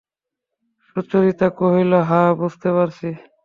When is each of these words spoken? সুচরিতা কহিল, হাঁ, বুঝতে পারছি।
সুচরিতা 0.87 1.47
কহিল, 1.59 1.91
হাঁ, 2.09 2.29
বুঝতে 2.39 2.69
পারছি। 2.75 3.07